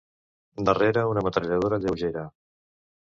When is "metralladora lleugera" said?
1.27-2.25